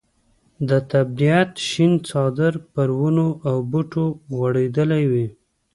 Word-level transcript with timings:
د 0.69 0.71
طبیعت 0.93 1.51
شین 1.69 1.93
څادر 2.07 2.53
پر 2.73 2.89
ونو 2.99 3.27
او 3.49 3.57
بوټو 3.71 4.05
غوړېدلی 4.37 5.03
وي. 5.11 5.27